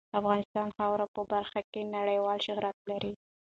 [0.19, 3.13] افغانستان د خاوره په برخه کې نړیوال شهرت لري.